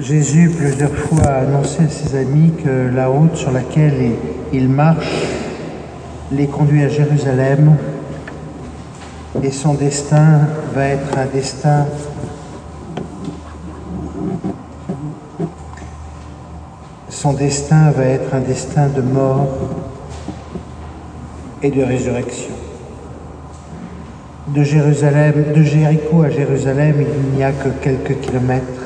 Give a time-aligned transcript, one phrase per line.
[0.00, 4.12] Jésus plusieurs fois a annoncé à ses amis que la route sur laquelle
[4.50, 5.26] il marche
[6.32, 7.76] les conduit à Jérusalem
[9.42, 11.84] et son destin va être un destin
[17.10, 19.48] son destin va être un destin de mort
[21.62, 22.54] et de résurrection.
[24.48, 28.79] De Jérusalem, de Jéricho à Jérusalem, il n'y a que quelques kilomètres.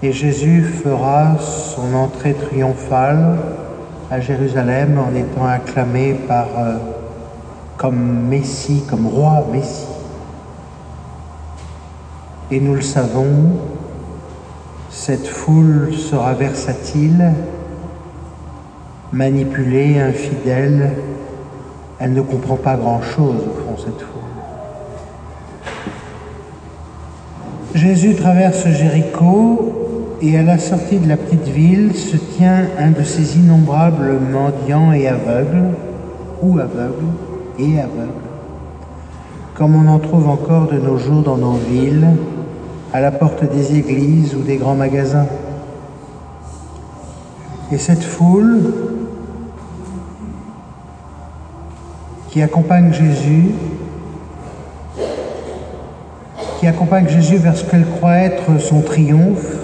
[0.00, 3.36] Et Jésus fera son entrée triomphale
[4.12, 6.76] à Jérusalem en étant acclamé par, euh,
[7.76, 9.88] comme Messie, comme roi Messie.
[12.52, 13.58] Et nous le savons,
[14.88, 17.32] cette foule sera versatile,
[19.12, 20.92] manipulée, infidèle.
[21.98, 24.18] Elle ne comprend pas grand-chose au fond, cette foule.
[27.74, 29.77] Jésus traverse Jéricho
[30.20, 34.92] et à la sortie de la petite ville se tient un de ces innombrables mendiants
[34.92, 35.74] et aveugles,
[36.42, 37.12] ou aveugles
[37.58, 38.26] et aveugles,
[39.54, 42.08] comme on en trouve encore de nos jours dans nos villes,
[42.92, 45.26] à la porte des églises ou des grands magasins.
[47.70, 48.72] Et cette foule
[52.30, 53.50] qui accompagne Jésus,
[56.58, 59.57] qui accompagne Jésus vers ce qu'elle croit être son triomphe,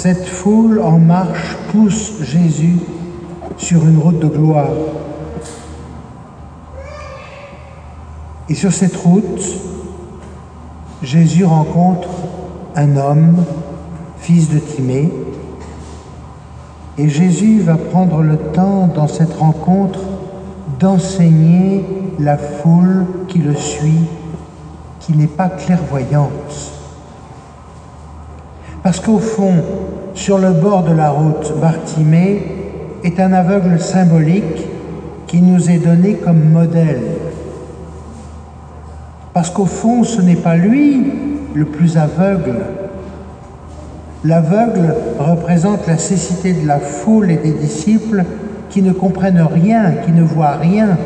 [0.00, 2.78] cette foule en marche pousse Jésus
[3.56, 4.70] sur une route de gloire.
[8.48, 9.42] Et sur cette route,
[11.02, 12.10] Jésus rencontre
[12.76, 13.44] un homme,
[14.18, 15.12] fils de Timée,
[16.96, 19.98] et Jésus va prendre le temps dans cette rencontre
[20.78, 21.84] d'enseigner
[22.20, 24.06] la foule qui le suit,
[25.00, 26.77] qui n'est pas clairvoyante.
[28.82, 29.54] Parce qu'au fond,
[30.14, 32.42] sur le bord de la route, Bartimée
[33.04, 34.66] est un aveugle symbolique
[35.26, 37.02] qui nous est donné comme modèle
[39.38, 41.12] parce qu'au fond, ce n'est pas lui
[41.54, 42.56] le plus aveugle.
[44.24, 48.24] L'aveugle représente la cécité de la foule et des disciples
[48.68, 50.98] qui ne comprennent rien, qui ne voient rien.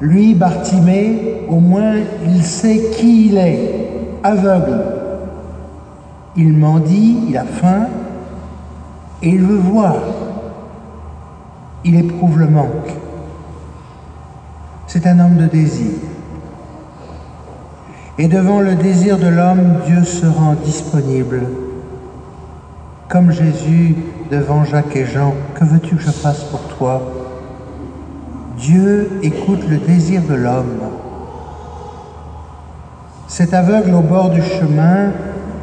[0.00, 1.96] Lui, Bartimée, au moins,
[2.26, 3.87] il sait qui il est,
[4.28, 4.80] aveugle.
[6.36, 7.86] Il mendie, il a faim
[9.22, 9.96] et il veut voir.
[11.84, 12.92] Il éprouve le manque.
[14.86, 15.92] C'est un homme de désir.
[18.18, 21.42] Et devant le désir de l'homme, Dieu se rend disponible.
[23.08, 23.96] Comme Jésus
[24.30, 27.00] devant Jacques et Jean, que veux-tu que je fasse pour toi?
[28.58, 30.80] Dieu écoute le désir de l'homme.
[33.38, 35.12] Cet aveugle au bord du chemin,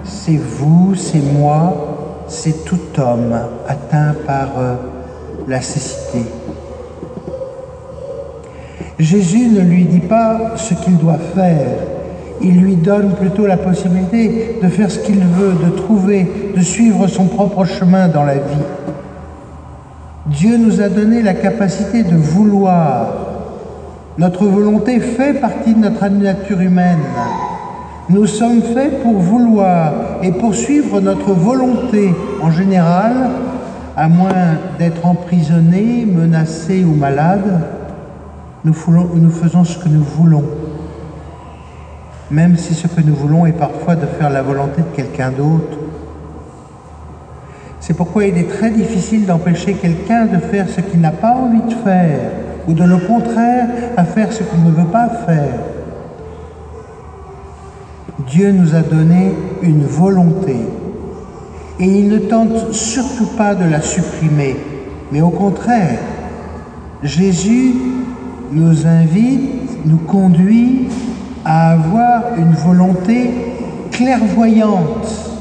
[0.05, 3.37] c'est vous, c'est moi, c'est tout homme
[3.67, 4.75] atteint par euh,
[5.45, 6.19] la cécité.
[8.97, 11.67] Jésus ne lui dit pas ce qu'il doit faire.
[12.41, 17.07] Il lui donne plutôt la possibilité de faire ce qu'il veut, de trouver, de suivre
[17.07, 18.69] son propre chemin dans la vie.
[20.27, 23.07] Dieu nous a donné la capacité de vouloir.
[24.17, 26.99] Notre volonté fait partie de notre nature humaine.
[28.09, 33.13] Nous sommes faits pour vouloir et poursuivre notre volonté en général,
[33.97, 37.61] à moins d'être emprisonnés, menacés ou malades
[38.65, 40.43] nous, faisons ce que nous voulons,
[42.31, 45.77] même si ce que nous voulons est parfois de faire la volonté de quelqu'un d'autre.
[47.79, 51.61] C'est pourquoi il est très difficile d'empêcher quelqu'un de faire ce qu'il n'a pas envie
[51.61, 52.19] de faire,
[52.67, 55.74] ou de le contraire à faire ce qu'il ne veut pas faire.
[58.19, 60.55] Dieu nous a donné une volonté,
[61.79, 64.55] et il ne tente surtout pas de la supprimer,
[65.11, 65.99] mais au contraire,
[67.03, 67.73] Jésus
[68.51, 70.87] nous invite, nous conduit
[71.43, 73.31] à avoir une volonté
[73.91, 75.31] clairvoyante.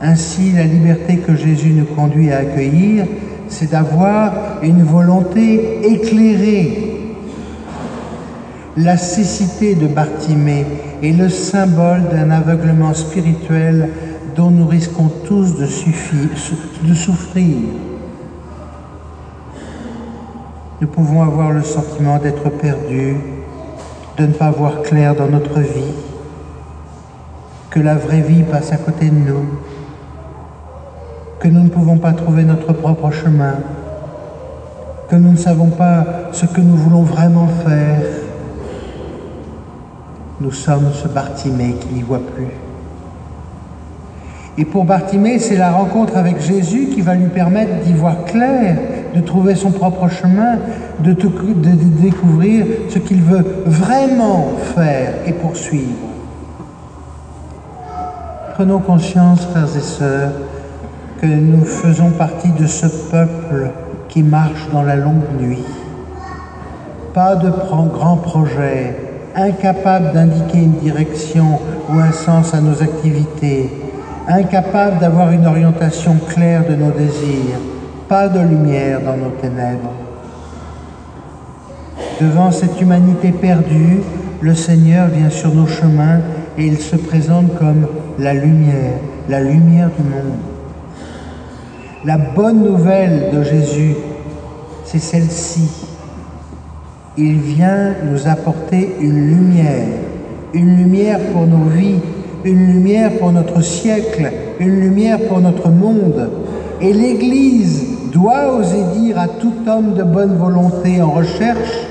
[0.00, 3.06] Ainsi, la liberté que Jésus nous conduit à accueillir,
[3.48, 6.91] c'est d'avoir une volonté éclairée.
[8.76, 10.64] La cécité de Bartimée
[11.02, 13.90] est le symbole d'un aveuglement spirituel
[14.34, 15.66] dont nous risquons tous de,
[16.88, 17.56] de souffrir.
[20.80, 23.16] Nous pouvons avoir le sentiment d'être perdus,
[24.16, 25.92] de ne pas voir clair dans notre vie,
[27.68, 29.44] que la vraie vie passe à côté de nous,
[31.40, 33.56] que nous ne pouvons pas trouver notre propre chemin,
[35.10, 38.00] que nous ne savons pas ce que nous voulons vraiment faire.
[40.42, 42.48] Nous sommes ce Bartimée qui n'y voit plus.
[44.58, 48.76] Et pour Bartimée, c'est la rencontre avec Jésus qui va lui permettre d'y voir clair,
[49.14, 50.58] de trouver son propre chemin,
[50.98, 56.08] de, découvrir ce qu'il veut vraiment faire et poursuivre.
[58.54, 60.32] Prenons conscience, frères et sœurs,
[61.20, 63.70] que nous faisons partie de ce peuple
[64.08, 65.64] qui marche dans la longue nuit.
[67.14, 71.58] Pas de grand projet, incapable d'indiquer une direction
[71.88, 73.70] ou un sens à nos activités,
[74.28, 77.58] incapable d'avoir une orientation claire de nos désirs,
[78.08, 79.92] pas de lumière dans nos ténèbres.
[82.20, 84.00] Devant cette humanité perdue,
[84.40, 86.20] le Seigneur vient sur nos chemins
[86.58, 87.86] et il se présente comme
[88.18, 88.98] la lumière,
[89.28, 90.38] la lumière du monde.
[92.04, 93.94] La bonne nouvelle de Jésus,
[94.84, 95.91] c'est celle-ci.
[97.18, 99.86] Il vient nous apporter une lumière,
[100.54, 102.00] une lumière pour nos vies,
[102.42, 106.30] une lumière pour notre siècle, une lumière pour notre monde.
[106.80, 111.86] Et l'Église doit oser dire à tout homme de bonne volonté en recherche,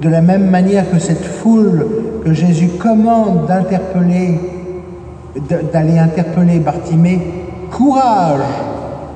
[0.00, 1.86] de la même manière que cette foule
[2.24, 4.40] que Jésus commande d'interpeller,
[5.72, 7.20] d'aller interpeller Bartimée,
[7.70, 8.40] courage,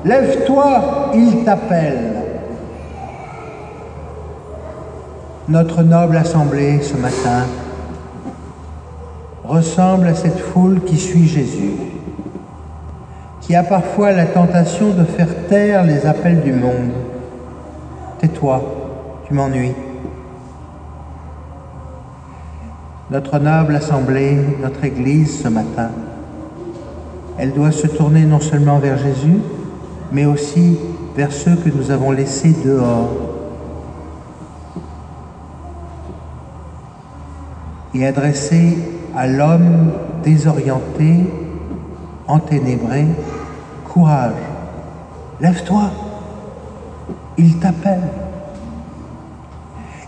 [0.05, 2.20] lève-toi, il t'appelle.
[5.51, 7.43] Notre noble assemblée ce matin
[9.43, 11.73] ressemble à cette foule qui suit Jésus,
[13.41, 16.91] qui a parfois la tentation de faire taire les appels du monde.
[18.19, 18.63] Tais-toi,
[19.27, 19.73] tu m'ennuies.
[23.09, 25.89] Notre noble assemblée, notre Église ce matin,
[27.37, 29.41] elle doit se tourner non seulement vers Jésus,
[30.13, 30.79] mais aussi
[31.17, 33.30] vers ceux que nous avons laissés dehors.
[37.93, 38.77] Et adresser
[39.15, 39.91] à l'homme
[40.23, 41.25] désorienté,
[42.27, 43.05] enténébré,
[43.85, 44.31] courage,
[45.41, 45.91] lève-toi,
[47.37, 48.07] il t'appelle.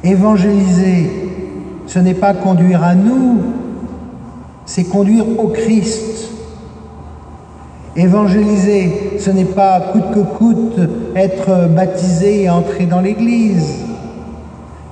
[0.03, 1.09] Évangéliser,
[1.87, 3.39] ce n'est pas conduire à nous,
[4.65, 6.29] c'est conduire au Christ.
[7.95, 10.79] Évangéliser, ce n'est pas coûte que coûte
[11.15, 13.83] être baptisé et entrer dans l'Église,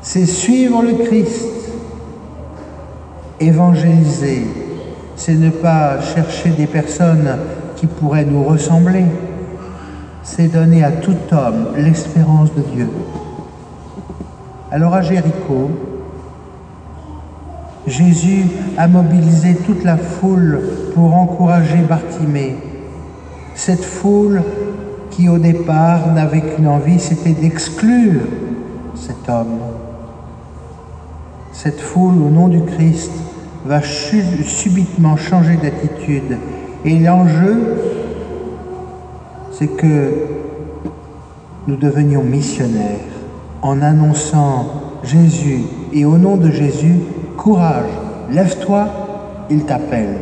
[0.01, 1.60] c'est suivre le Christ.
[3.41, 4.45] Évangéliser,
[5.15, 7.37] c'est ne pas chercher des personnes
[7.75, 9.05] qui pourraient nous ressembler,
[10.21, 12.87] c'est donner à tout homme l'espérance de Dieu.
[14.71, 15.71] Alors à Jéricho,
[17.87, 18.45] Jésus
[18.77, 20.61] a mobilisé toute la foule
[20.93, 22.55] pour encourager Bartimée.
[23.55, 24.43] Cette foule
[25.09, 28.21] qui au départ n'avait qu'une envie, c'était d'exclure
[28.95, 29.59] cet homme.
[31.51, 33.11] Cette foule, au nom du Christ,
[33.65, 36.37] va subitement changer d'attitude.
[36.85, 37.77] Et l'enjeu,
[39.51, 40.11] c'est que
[41.67, 42.99] nous devenions missionnaires
[43.61, 44.65] en annonçant
[45.03, 45.61] Jésus
[45.93, 46.99] et au nom de Jésus,
[47.37, 47.89] courage,
[48.31, 48.87] lève-toi,
[49.49, 50.17] il t'appelle.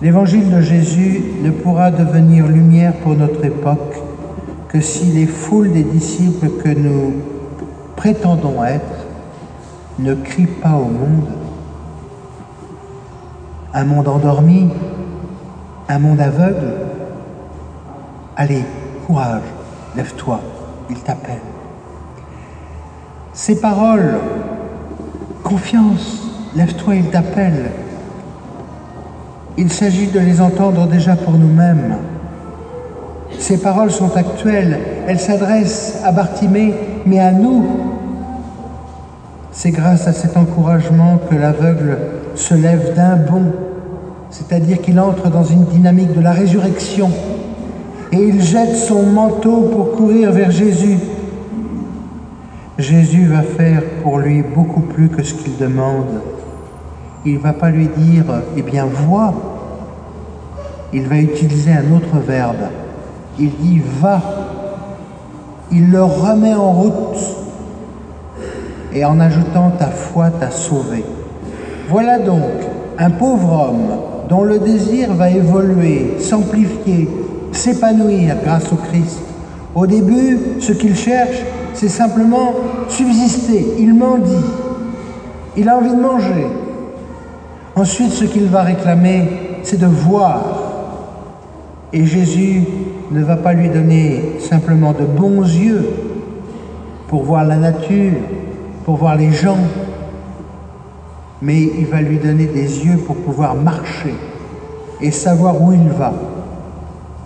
[0.00, 3.96] L'évangile de Jésus ne pourra devenir lumière pour notre époque
[4.68, 7.14] que si les foules des disciples que nous
[7.96, 9.03] prétendons être
[9.98, 11.28] ne crie pas au monde.
[13.72, 14.68] Un monde endormi,
[15.88, 16.74] un monde aveugle.
[18.36, 18.64] Allez,
[19.06, 19.42] courage,
[19.96, 20.40] lève-toi,
[20.90, 21.40] il t'appelle.
[23.32, 24.18] Ces paroles,
[25.42, 26.22] confiance,
[26.54, 27.70] lève-toi, il t'appelle.
[29.56, 31.96] Il s'agit de les entendre déjà pour nous-mêmes.
[33.38, 36.74] Ces paroles sont actuelles, elles s'adressent à Bartimée,
[37.06, 37.93] mais à nous,
[39.54, 41.96] c'est grâce à cet encouragement que l'aveugle
[42.34, 43.52] se lève d'un bond,
[44.30, 47.10] c'est-à-dire qu'il entre dans une dynamique de la résurrection
[48.12, 50.98] et il jette son manteau pour courir vers Jésus.
[52.78, 56.20] Jésus va faire pour lui beaucoup plus que ce qu'il demande.
[57.24, 58.24] Il ne va pas lui dire,
[58.56, 59.32] eh bien, vois.
[60.92, 62.68] Il va utiliser un autre verbe.
[63.38, 64.20] Il dit, va.
[65.72, 67.43] Il le remet en route
[68.94, 71.04] et en ajoutant ta foi t'a sauvé.
[71.88, 72.50] Voilà donc
[72.98, 77.08] un pauvre homme dont le désir va évoluer, s'amplifier,
[77.52, 79.20] s'épanouir grâce au Christ.
[79.74, 81.42] Au début, ce qu'il cherche,
[81.74, 82.54] c'est simplement
[82.88, 83.74] subsister.
[83.78, 84.32] Il mendie.
[85.56, 86.46] Il a envie de manger.
[87.76, 89.28] Ensuite, ce qu'il va réclamer,
[89.64, 90.42] c'est de voir.
[91.92, 92.62] Et Jésus
[93.10, 95.88] ne va pas lui donner simplement de bons yeux
[97.08, 98.12] pour voir la nature,
[98.84, 99.58] pour voir les gens,
[101.40, 104.14] mais il va lui donner des yeux pour pouvoir marcher
[105.00, 106.12] et savoir où il va.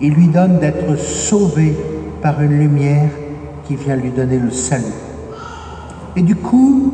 [0.01, 1.75] Il lui donne d'être sauvé
[2.21, 3.09] par une lumière
[3.65, 4.85] qui vient lui donner le salut.
[6.15, 6.93] Et du coup,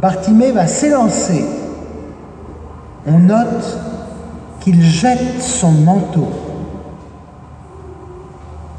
[0.00, 1.44] Bartimée va s'élancer.
[3.06, 3.78] On note
[4.60, 6.28] qu'il jette son manteau.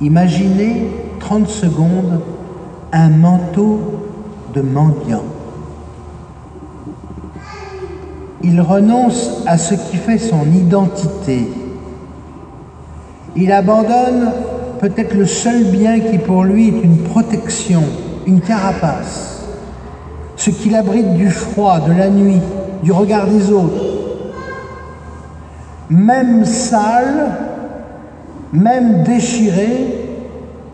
[0.02, 2.22] Imaginez 30 secondes
[2.92, 3.95] un manteau
[4.56, 5.24] de mendiant.
[8.42, 11.48] Il renonce à ce qui fait son identité.
[13.36, 14.32] Il abandonne
[14.80, 17.84] peut-être le seul bien qui pour lui est une protection,
[18.26, 19.46] une carapace,
[20.38, 22.42] ce qui l'abrite du froid, de la nuit,
[22.82, 23.84] du regard des autres.
[25.90, 27.32] Même sale,
[28.54, 30.06] même déchiré,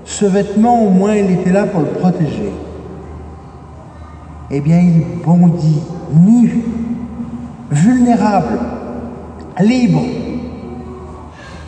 [0.06, 2.52] ce vêtement, au moins, il était là pour le protéger.
[4.54, 5.82] Eh bien, il bondit,
[6.14, 6.62] nu,
[7.72, 8.60] vulnérable,
[9.62, 10.02] libre,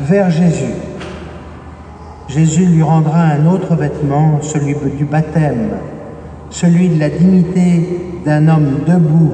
[0.01, 0.73] vers Jésus.
[2.27, 5.69] Jésus lui rendra un autre vêtement, celui du baptême,
[6.49, 9.31] celui de la dignité d'un homme debout,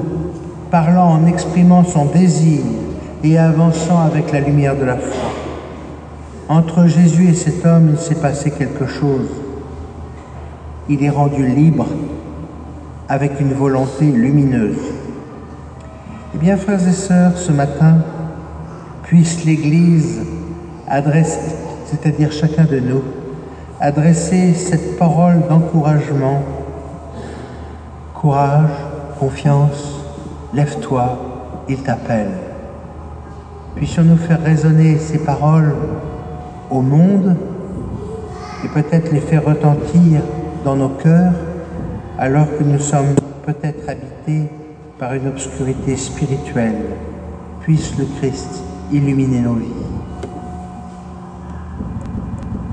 [0.70, 2.60] parlant en exprimant son désir
[3.24, 5.32] et avançant avec la lumière de la foi.
[6.48, 9.28] Entre Jésus et cet homme, il s'est passé quelque chose.
[10.88, 11.86] Il est rendu libre
[13.10, 14.78] avec une volonté lumineuse.
[16.32, 17.98] Eh bien, frères et sœurs, ce matin,
[19.02, 20.20] puisse l'Église
[21.86, 23.02] c'est-à-dire chacun de nous,
[23.80, 26.42] adresser cette parole d'encouragement.
[28.14, 28.70] Courage,
[29.18, 30.04] confiance,
[30.54, 31.18] lève-toi,
[31.68, 32.30] il t'appelle.
[33.74, 35.74] Puissions-nous faire résonner ces paroles
[36.70, 37.36] au monde
[38.64, 40.20] et peut-être les faire retentir
[40.64, 41.32] dans nos cœurs
[42.20, 43.14] alors que nous sommes
[43.46, 44.50] peut-être habités
[44.98, 46.76] par une obscurité spirituelle.
[47.62, 48.62] Puisse le Christ
[48.92, 49.79] illuminer nos vies.